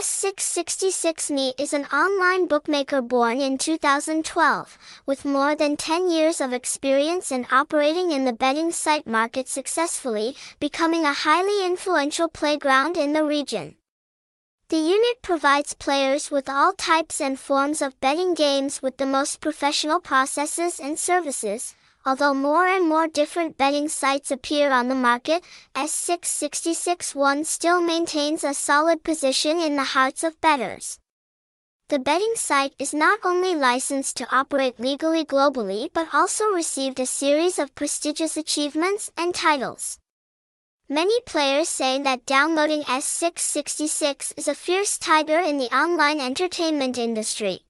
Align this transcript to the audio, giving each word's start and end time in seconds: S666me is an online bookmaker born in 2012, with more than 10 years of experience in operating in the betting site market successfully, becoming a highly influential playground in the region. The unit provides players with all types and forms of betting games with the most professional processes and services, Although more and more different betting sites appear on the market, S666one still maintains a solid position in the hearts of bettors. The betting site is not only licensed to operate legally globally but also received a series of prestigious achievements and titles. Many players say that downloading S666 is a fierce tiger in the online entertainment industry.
S666me 0.00 1.52
is 1.60 1.74
an 1.74 1.84
online 1.92 2.46
bookmaker 2.46 3.02
born 3.02 3.38
in 3.38 3.58
2012, 3.58 4.78
with 5.04 5.26
more 5.26 5.54
than 5.54 5.76
10 5.76 6.10
years 6.10 6.40
of 6.40 6.54
experience 6.54 7.30
in 7.30 7.46
operating 7.52 8.10
in 8.10 8.24
the 8.24 8.32
betting 8.32 8.72
site 8.72 9.06
market 9.06 9.46
successfully, 9.46 10.34
becoming 10.58 11.04
a 11.04 11.12
highly 11.12 11.66
influential 11.66 12.28
playground 12.28 12.96
in 12.96 13.12
the 13.12 13.24
region. 13.24 13.76
The 14.70 14.78
unit 14.78 15.20
provides 15.20 15.74
players 15.74 16.30
with 16.30 16.48
all 16.48 16.72
types 16.72 17.20
and 17.20 17.38
forms 17.38 17.82
of 17.82 18.00
betting 18.00 18.32
games 18.32 18.80
with 18.80 18.96
the 18.96 19.04
most 19.04 19.42
professional 19.42 20.00
processes 20.00 20.80
and 20.80 20.98
services, 20.98 21.74
Although 22.06 22.32
more 22.32 22.66
and 22.66 22.88
more 22.88 23.06
different 23.06 23.58
betting 23.58 23.88
sites 23.88 24.30
appear 24.30 24.72
on 24.72 24.88
the 24.88 24.94
market, 24.94 25.44
S666one 25.74 27.44
still 27.44 27.82
maintains 27.82 28.42
a 28.42 28.54
solid 28.54 29.04
position 29.04 29.60
in 29.60 29.76
the 29.76 29.84
hearts 29.84 30.24
of 30.24 30.40
bettors. 30.40 30.98
The 31.88 31.98
betting 31.98 32.34
site 32.36 32.72
is 32.78 32.94
not 32.94 33.18
only 33.24 33.54
licensed 33.54 34.16
to 34.16 34.34
operate 34.34 34.80
legally 34.80 35.24
globally 35.24 35.90
but 35.92 36.14
also 36.14 36.44
received 36.46 37.00
a 37.00 37.04
series 37.06 37.58
of 37.58 37.74
prestigious 37.74 38.36
achievements 38.36 39.10
and 39.16 39.34
titles. 39.34 39.98
Many 40.88 41.20
players 41.20 41.68
say 41.68 42.00
that 42.02 42.26
downloading 42.26 42.82
S666 42.84 44.38
is 44.38 44.48
a 44.48 44.54
fierce 44.54 44.98
tiger 44.98 45.38
in 45.38 45.58
the 45.58 45.72
online 45.76 46.18
entertainment 46.18 46.96
industry. 46.96 47.60